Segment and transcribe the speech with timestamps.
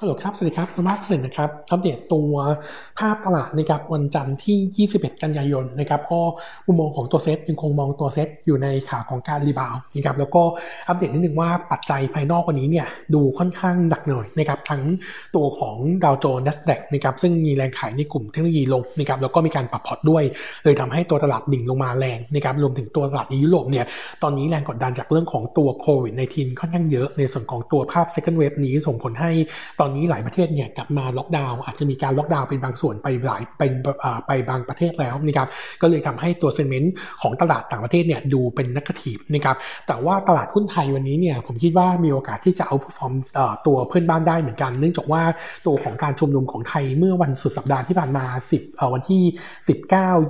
[0.00, 2.34] ฮัลโหลครับ สวัสดีครับมาร์คเซนนะครับอัปเดตตัว
[2.98, 6.20] ภาพตลาดนะครับวันจันทร์ที่ 21 กันยายนนะครับก็
[6.66, 10.42] มุมมองของตัวเซ็ตยังคงมองตัวเซ็ตอยู่ในขาของการ rebound นะครับแล้วก็
[10.88, 14.82] อัปเดตนิดนึงว่าปัจจัยภายนอกวันนี้เนี่ยดูค่อนข้างหนักหน่อยนะครับทั้ง
[15.36, 20.22] ตัวของดาวโจนส์ Nasdaq นะครับซึ่งมีแรงขายในกลุ่มเทคโนโลยีลงนะครับแล้วก็มีการปรับพอร์ตด้วย
[20.64, 23.86] เลยทำให้ตัวตลาดดิ่งลงมาแรงนะครับรวมถึงตัวตลาดในยุโรปเนี่ย
[24.22, 29.32] ตอนนี้แรงกดดันจากเรื่องของตัวโควิดในทีนค่อนข้างเยอะในส่วนของตัวภาพ second wave นี้ส่งผลให้
[29.80, 33.72] ตอนนี้หลายประเทศเนี่ยกลับมาล็อกดาวน์อาจจะมีการล็อกดาวน์เป็นบางส่วนไปหลายเป็น
[34.26, 35.48] ไปบางประเทศแล้วนะครับ
[35.82, 43.14] ก็เลยทำให้ตัว sentiment ของตลาดต่างประเทศเนี่ยดูเป็น negative นะครับแต่ว่าตลาดหุ้นไทยวันนี้เนี่ยผมคิดว่ามีโอกาสที่จะ outperform
[43.66, 45.22] ตัวเพื่อนบ้านได้เหมือนกัน เนื่องจากว่า
[45.66, 48.24] ตัวของการชุมนุมของไทยเมื่อวันสุดสัปดาห์ที่ผ่านมา
[48.60, 49.22] 10 วันที่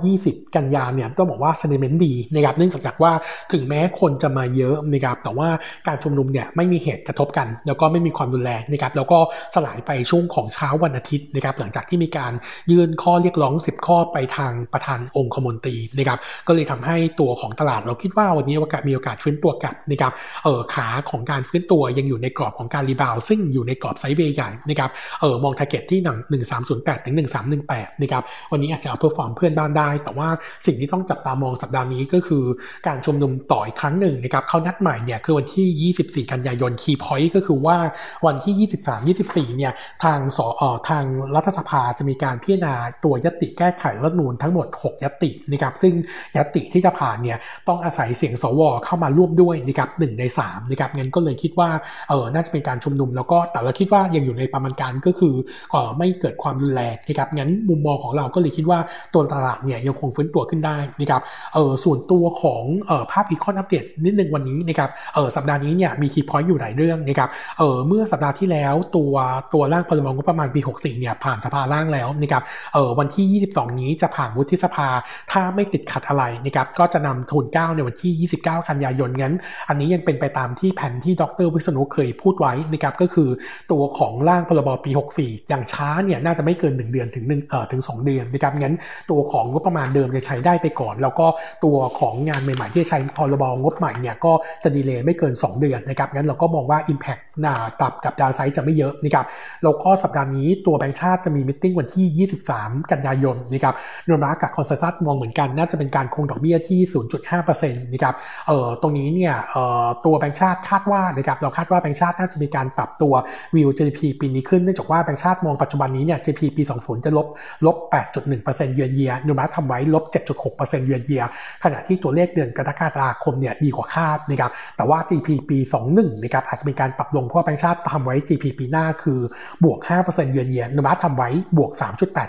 [0.09, 3.11] 19 20 กันยาเนี่ยต้องบอกว่า sentiment ดีนะครับเนื่องจากว่า
[3.53, 5.49] ถึงแม้คนจะมาเยอะนะครับแต่ว่า
[5.87, 9.19] การชุมนุมเนี่ยไม่มีเหตุกระทบกัน แล้วก็ไม่มีความรุนแรงนะครับแล้วก็
[9.55, 12.33] สลายไปช่วงของเช้าวันอาทิตย์นะครับหลังจากที่มีการ
[12.71, 24.91] ยื่นข้อเรียกร้อง 10 ข้อไปทางประธานองคมนตรีนะครับก็เลยทำให้ตัวของตลาดเราคิดว่าวันนี้โอกาสมีโอกาสฟื้นตัวกลับนะครับเออขาของการฟื้นตัวยังอยู่ในกรอบของการ rebound ซึ่งอยู่ในกรอบ sideway ใหญ่นะครับ
[25.21, 30.29] เออมอง target ที่หนึ่งสามศูนย์แปดถึงหนึ่งสามหนึ่งแปดนะครับวันนี้อาจจะ outperform เพื่อนบ้านได้ แต่ว่า
[30.65, 32.43] สิ่งที่ต้องจับตามองสัปดาห์นี้ก็คือ
[32.87, 35.93] การชุมนุมต่ออีกครั้งหนึ่งนะครับเขานัดใหม่เนี่ยคือวันที่
[36.25, 37.77] 24 กันยายนคีย์พอยต์ก็คือว่า
[38.25, 39.73] วันที่ 23 24เนี่ย
[40.03, 41.03] ทางสออทาง
[41.35, 42.73] รัฐสภาจะมีการพิจารณา
[43.03, 45.93] ตัวยติแก้ไขรัฐนูนทั้งหมด 6 ยตินะครับซึ่ง
[46.37, 51.69] ยติที่จะผ่านเนี่ยต้องอาศัยเสียงสวเข้ามาร่วมด้วยนะครับหนึ่งใน3นะครับงั้นก็เลยคิดว่า
[52.09, 55.35] เออน่าจะเป็นการชุมนุม แล้วก็แต่เราคิดว่ายังอยู่ในประมาณการก็คือ
[55.71, 58.79] เออไม่เกิดความรุนแรงนะครับงั้นมุมมองของเราก็เลยคิดว่า
[59.13, 61.21] ตัวตลาดเนี่ยยังคงฟื้นตัวขึ้นได้นะครับ
[61.53, 67.29] เออส่วนตัวของเออภาพอีคอนอัปเดตนิดนึงวันนี้นะครับเออสัปดาห์นี้เนี่ยมีคีย์พอยต์อยู่หลายเรื่องนะครับ
[67.59, 69.13] เออเมื่อสัปดาห์ที่แล้วตัว
[69.53, 74.87] ตัวร่างพรบงบประมาณปี 64 เนี่ยผ่านสภาล่างแล้วนะครับเออวันที่ 22 นี้จะผ่านวุฒิสภา
[75.31, 79.33] ถ้าไม่ติดขัดอะไรนะครับก็จะนำทุน9ในวันที่ 29 กันยายนงั้น
[79.69, 83.29] อันนี้ยังเป็นไปตามที่แผนที่ดรวิษณุเคยพูดไว้นะครับก็คือ
[83.71, 88.75] ตัวของร่างพรบปี 64 อย่างช้าเนี่ยน่าจะไม่เกิน 1 เดือนถึง1เอ่อถึง 2 เดือนนะครับงั้น
[89.11, 91.27] ตัวของงบประมาณเดิมจะใช้ได้ไปก่อน แล้วก็
[91.63, 99.25] ตัวของงานใหม่ๆ ที่ใช้พรบงบใหม่เนี่ยก็จะ delay ไม่เกิน 2 เดือนนะครับงั้นเราก็มองว่า Impact นาตับกับ downside จะไม่เยอะนะครับับ
[99.63, 103.75] แล้วก็สัปดาห์นี้ตัวแบงค์ชาติจะมี meeting วันที่ 23 กันยายนนะครับ
[104.07, 106.79] โนมูระกับ consensus มองเหมือนกัน น่าจะเป็นการคงดอกเบี้ยที่
[107.27, 108.15] 0.5%นะครับ
[108.47, 113.13] เอ่อตรงนี้เนี่ยเอ่อตัวแบงค์ชาติคาดว่านะครับเราคาดว่าแบงค์ชาติน่าจะมีการปรับตัว
[113.55, 117.27] วิว GDP ปีนี้ขึ้นเนื่องจากว่าแบงค์ชาติมองปัจจุบันนี้เนี่ย GDP ปี 20 จะลบ
[117.65, 117.77] ลบ
[118.25, 120.03] 8.1%เยือนเยียนนราทำไว้ลบ
[120.45, 121.23] 7.6%เยือนเยีย
[121.63, 125.57] ขณะที่ตัวเลขเดือนกรกฎาคมเนี่ยดีกว่าคาดนะครับแต่ว่า GDP ปี
[125.91, 129.19] 21นะครับอาจจะมีการปรับลงเพราะแบงค์ชาติทำไว้ GDP ปีหน้าคือ
[129.63, 131.71] บวก 5%เยือนเยียนราทำไว้บวก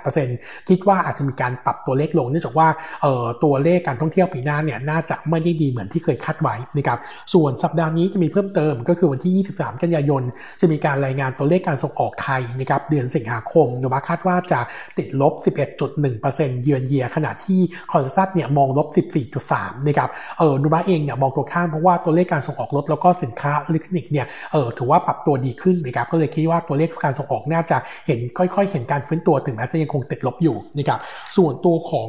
[0.07, 2.69] 3.8%คิดว่าอาจจะมีการปรับตัวเลขลงเนื่องจากว่า
[3.03, 6.99] เอ่อตัวเลขการท่องเที่ยวปีหน้าเนี่ยน่าจะไม่ได้ดีเหมือนที่เคยคาดไว้นะครับ
[7.35, 10.23] ส่วนสัปดาห์นี้จะมีเพิ่มเติมก็คือวันที่ 23 กันยายน
[10.61, 14.61] จะมีการรายงานตัวเลขการส่งออกไทยนะครับเดือนสิงหาคมโนมูระคาดว่าจะ
[14.99, 15.33] ติดลบ
[15.99, 17.61] 11.1%เยือนเยียขณะที่
[17.93, 18.89] consensus เนี่ยมองลบ
[19.39, 20.09] 14.3นะครับ
[20.39, 27.77] เออโนมูระเองเนี่ยมองตัวข้ามเพราะว่าตัวเลขการส่งออกรถแล้วก็สินค้าอิเล็กทรอนิกส์เนี่ยเออถือว่าปรับตัวดีขึ้นนะครับก็เลยคิดว่าตัวเลขการส่งออกน่าจะ
[28.07, 30.99] เห็นค่อย ๆ เห็นการฟื้นตัวถึงแม้จะยังคงติดลบอยู่นะครับ
[31.37, 32.09] ส่วนตัวของ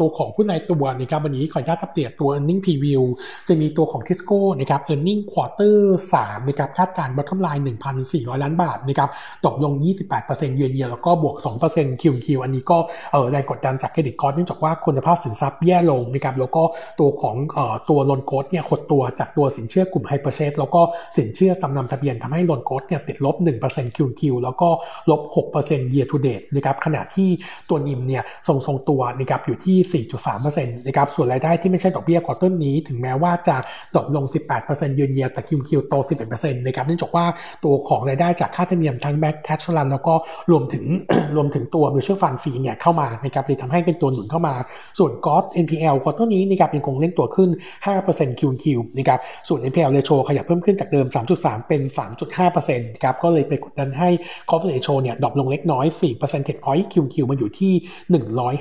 [0.00, 3.02] ตัวของหุ้นรายตัวนะครับวันนี้ขออนุญาตอัปเดตตัว earning preview
[3.48, 5.76] จะมีตัวของ Tisco นะครับ earning quarter
[6.14, 7.62] 3นะครับคาดการณ์ bottom line
[8.02, 9.10] 1,400 ล้านบาทนะครับ
[9.46, 9.72] ตกลง
[10.14, 11.36] 28%เยือนเยียแล้วก็บวก
[11.68, 12.78] 2% Q Q อันนี้ก็
[13.12, 16.62] เออแรงกดดันจาก credit cost เนื่องจากว่าคุณภาพสินทรัพย์แย่ลงนะครับแล้วก็
[17.00, 17.36] ตัวของ
[17.90, 20.80] ตัว loan growth เนี่ยหดตัวจากตัวสินเชื่อกลุ่ม hire purchase แล้วก็
[21.16, 24.68] สินเชื่อจำนำทะเบียนทำให้ loan growth เนี่ยติดลบ 1% Q Q แล้วก็
[25.10, 25.20] ลบ
[25.56, 27.28] 6% year to date นะครับขณะที่
[27.68, 33.56] ตัว NIM เนี่ยทรงทรงตัวนะครับอยู่ที่ 4.3%นะครับส่วนรายได้ที่ไม่ใช่ดอกเบี้ย quarter นี้ถึงแม้ว่าจะ
[33.96, 34.24] ตกลง
[34.60, 35.94] 18%เยือนเยียแต่ Q Q โต
[36.30, 37.26] 11%นะครับเนื่องจากว่า
[37.64, 40.14] ตัวของรายได้จากค่าธรรมเนียมทั้ง bancassurance แล้วก็
[40.50, 40.84] รวมถึง
[41.36, 44.54] รวมถึงตัว mutual fund fee เนี่ยเข้ามานะครับเลยทำให้เป็นตัวหนุนเข้ามา
[44.98, 47.50] ส่วนกอ NPL quarter นี้นะครับยังคงเร่งตัวขึ้น
[47.94, 48.64] 5% Q Q
[48.96, 51.82] นะครับส่วน NPL ratio ขยับเพิ่มขึ้นจากเดิม 3.3 เป็น
[52.36, 54.08] 3.5%นะครับก็เลยไปกดดันให้
[54.48, 57.72] coverage ratio เนี่ย drop ลงเล็กน้อย4 percentage point Q Q มาอยู่ที่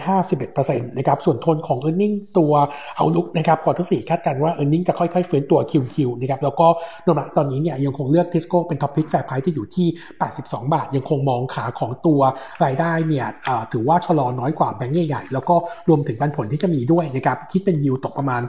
[0.10, 2.54] 151%นะครับส่วนโทนของ e a r n i n g ตัว
[2.98, 6.68] outlook นะครับ quarter สี่คาดการณ์ว่า e a r n i n g จะค่อยๆฟื้นตัว Q Q นะครับแล้วก็
[7.04, 9.88] โนมูระตอนนี้เนี่ยยังคงเลือก Tisco เป็น top pick fair price ที่อยู่ที่
[10.32, 12.22] 82 บาท ยังคงมองขาของตัว
[12.64, 13.28] รายได้เนี่ย
[13.74, 15.56] ถือว่าชะลอน้อยกว่าแบงก์ใหญ่ๆแล้วก็
[15.90, 18.42] รวมถึงปันผลที่จะมีด้วยนะครับคิดเป็นยิวตกประมาณ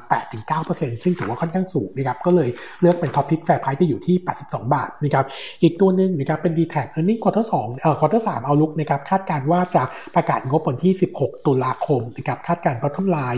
[0.48, 2.50] 8-9%ซึ่งถือว่าค่อนข้างสูงนะครับก็เลย
[2.80, 5.24] เลือกเป็น top pick fair price ที่อยู่ที่ 82 บาทนะครับ
[5.62, 9.82] อีกตัวหนึ่งนะครับเป็น d t แท็กเออร์เน็งควอเตอร์สองเอ่อควอเตอร์สามเอาลุกนะครับคาดการณ์ว่าจะ
[10.14, 13.34] ประกาศงบวันที่ 16 ตุลาคมนะครับคาดการณ์ก็กำไร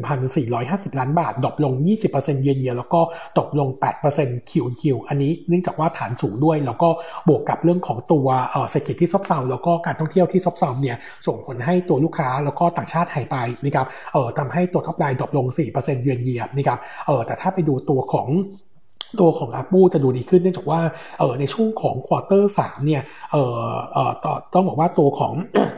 [0.00, 1.74] 1,450 ล้านบาท drop ลง
[2.10, 3.00] 20%เยียเยียแล้วก็
[3.38, 3.68] ตกลง
[4.10, 6.88] 8% Q Q อันนี้เนื่องจากว่าฐานสูงด้วย แล้วก็
[7.28, 18.28] บวกกับเรื่องของตัวเอ่อเศรษฐกิจที่ซบเซาแล้วก็การท่องเที่ยวที่ซบเซาเนี่ยส่งผลให้ตัวลูกค้าแล้วก็ต่างชาติหายไปนะครับเอ่อทำให้ตัว top line drop ลง 4%เยือนเยียนะครับเอ่อแต่ถ้าไปดูตัวของ
[19.20, 20.80] ตัวของ ARPU จะดูดีขึ้นเนื่องจากว่า
[21.18, 23.58] เออในช่วงของ quarter สามเนี่ยเออ
[23.92, 24.12] เออ
[24.54, 25.32] ต้องบอกว่าตัวของ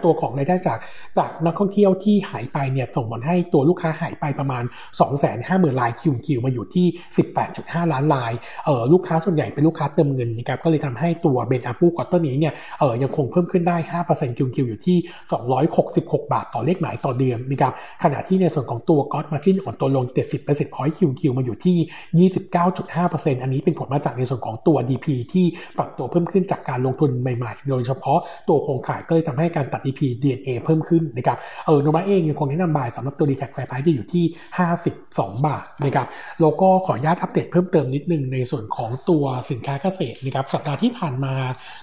[0.05, 0.79] ตัวของรายได้จาก
[1.19, 4.65] จากนักท่องเที่ยวที่หายไปเนี่ยส่งผลให้ตัวลูกค้าหายไปประมาณ
[4.99, 6.87] 2 5 0 0 0 0ราย Q Q มาอยู่ที่
[7.45, 8.33] 18.5 ล้านราย
[8.65, 13.77] เออลูกค้าส่วนใหญ่เป็นลูกค้าเติมเงินนะครับก็เลยทำให้ตัว blended ARPU quarter นี้เนี่ยเออยังคงเพิ่มขึ้นได้
[14.09, 14.97] 5% Q Q อยู่ที่
[15.65, 17.73] 266 บาทต่อเลขหมายต่อเดือนนะครับ
[18.03, 20.05] ขณะที่ในส่วนของตัว gross margin อ่อนตัวลง
[20.41, 25.47] 70% point Q Q มาอยู่ที่ 29.5%อันนี้เป็นผลมาจากในส่วนของตัว DP ที่
[25.79, 28.19] ปรับตัวเพิ่มขึ้นจากการลงทุนใหม่ๆ โดยเฉพาะ
[28.49, 34.25] ตัวโครงข่ายก็เลยทำให้การตัด DP D&A เพิ่มขึ้นนะครับเออโนมูระเองยังคงแนะนำ buy สำหรับตัว d t แท็กไฟไพที่อยู่ที่
[34.85, 36.07] 52 บาทนะครับ
[36.41, 41.35] แล้วก็ขออนุญาตอัปเดตเพิ่มเติมนิดนึงในส่วนของตัวสินค้าเกษตรนะครับสัปดาห์ที่ผ่านมา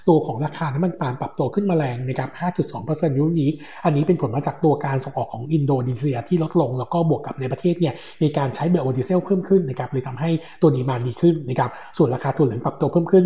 [0.08, 2.30] ตัวของราคาน้ำมันปาล์มปรับตัวขึ้นมาแรงนะครับ
[2.70, 3.54] 5.2%ยูนิค
[3.84, 10.30] อันนี้เป็นผลมาจากตัวการส่งออกของอินโดนีเซียที่ลดลง แล้วก็บวกกับในประเทศเนี่ยมีการใช้ไบโอดีเซลเพิ่มขึ้นนะครับเลยทำให้
[10.62, 13.24] ตัว demand ดีขึ้นนะครับ ส่วนราคาถั่วเหลืองปรับตัวเพิ่มขึ้น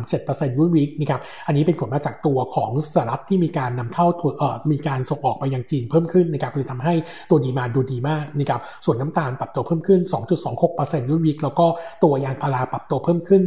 [0.00, 6.94] 3.37%ยูนิคนะครับ อันนี้เป็นผลมาจากตัวของสหรัฐที่มีการนำเข้าถั่วเอ่อมีการส่งออกไปยังจีนเพิ่มขึ้นนะครับเลยทำให้
[7.30, 10.00] ตัว demand ดูดีมากนะครับ ส่วนน้ำตาลปรับตัวเพิ่มขึ้น
[10.56, 11.66] 2.26%ยูนิคแล้วก็
[12.04, 13.42] ตัวยางพาราปรับตัวเพิ่มขึ้น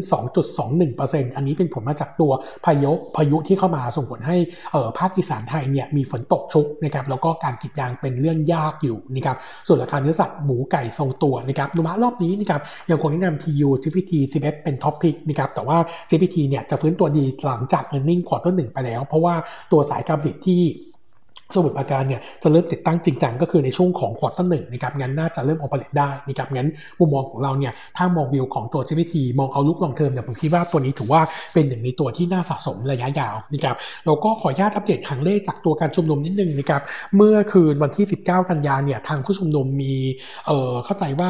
[0.66, 2.32] 2.21%อันนี้เป็นผลมาจากตัว
[2.66, 4.38] พายุพายุที่เข้ามาส่งผลให้
[4.72, 9.38] เอ่อภาคอีสานไทยเนี่ยมีฝนตกชุกนะครับแล้วก็การกรีดยางเป็นเรื่องยากอยู่นะครับ
[9.68, 15.78] ส่วนราคาเนื้อสัตว์หมูไก่ทรงตัวนะครับนุมะรอบนี้นะครับยังคงแนะนำ TU GFPT 11 เป็น top pick นะครับแต่ว่า
[16.10, 19.36] GFPT เนี่ยจะฟื้นตัวดีหลังจาก e a r n i n g ควอเตอร์หนึ่งไปแล้ว เพราะว่า
[19.72, 20.62] ตัวสายการผลิตที่
[21.54, 26.70] สมุทรปราการเนี่ยจะเริ่มติดตั้งจริงจังก็คือในช่วงของ quarter หนึ่งนะครับงั้นน่าจะเริ่ม operate ได้นะครับงั้น
[27.00, 31.22] มุมมองของเราเนี่ยถ้ามองวิวของตัว GPT มองเอาลุกลองเทอมเนี่ยผมคิดว่าตัวนี้ถือว่า
[31.54, 33.76] เป็นหนึ่งในตัวที่น่าสะสมระยะยาวนะครับ
[34.06, 36.82] เราก็ขออนุญาตอัปเดตหางเลขจากตัวการชุมนุมนิดนึงนะครับ
[37.16, 39.94] เมื่อคืนวันที่ 19 กันยาเนี่ยทางผู้ชุมนุมมี
[40.48, 41.30] เอ่อเข้าใจว่า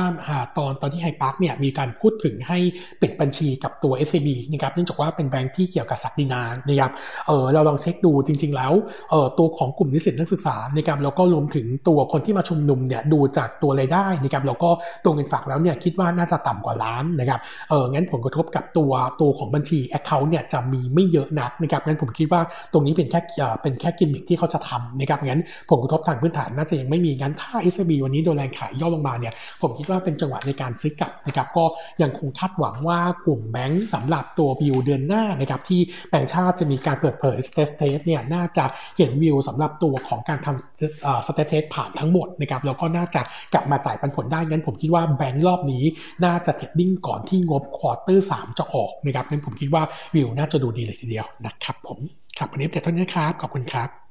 [0.58, 2.58] ตอนตอนที่ไฮด์ปาร์กเนี่ยมีการพูดถึงให้
[3.02, 6.92] ปิดบัญชีกับตัว SCB นะครับเนื่องจากว่าเป็นแบงค์ที่เกี่ยวกับศักดินานะครับ
[7.28, 8.74] เออเราลองเช็คดูจริง ๆ แล้ว
[9.10, 14.70] เออตัวของกลุ่มนิสตนักศึกษานะครับแล้วก็รวมถึงตัวคนที่มาชุมนุมเนี่ยดูจากตัวรายได้นะครับแล้วก็
[15.06, 18.92] ตัวเงินฝากแล้วเนี่ยคิดว่าน่าจะต่ำกว่าล้านนะครับเอองั้นผลกระทบกับตัว
[19.22, 22.42] ตัวของบัญชี Account เนี่ยจะมีไม่เยอะนักนะครับงั้นผมคิดว่า
[22.74, 23.22] ตรงนี้เป็นแค่
[23.62, 31.66] เป็นแค่กิมมิคที่เขาจะทำนะครับงั้นผลกระทบทางพื้นฐานน่าจะยังไม่มีงั้นถ้า SCB วันนี้โดนแรงขายย่อลงมาเนี่ยผมคิดว่าเป็นจังหวะในการซื้อกลับนะครับก็
[32.02, 38.66] ยังคงคาดหวังว่ากลุ่มแบงก์สำหรับตัววิวเดือนหน้านะครับที่แบงก์ชาติจะมีการเปิดเผย stress test เนี่ยน่าจะ
[38.98, 43.22] เห็นวิวสำหรับตัวของการทำ stress test ผ่านทั้งหมดนะครับแล้วก็น่าจะ
[43.54, 45.84] กลับมาจ่ายปันผลได้งั้นผมคิดว่าแบงก์รอบนี้
[46.26, 49.84] น่าจะ trading ก่อนที่งบ quarter สามจะออกนะครับงั้นผมคิดว่า
[50.16, 52.00] วิวน่าจะดูดีเลยทีเดียวนะครับผม
[52.38, 54.05] ครับวันนี้เจ็ดเท่านี้ครับขอบคุณครับ